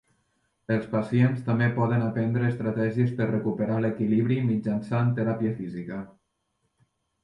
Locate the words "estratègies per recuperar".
2.55-3.79